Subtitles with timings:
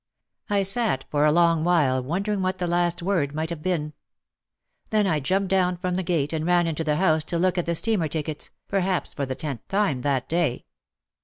[0.49, 3.93] I sat for a long while wondering what the last word might have been.
[4.89, 7.67] Then I jumped down from the gate and ran into the house to look at
[7.67, 10.65] the steamer tickets, perhaps for the tenth time that day.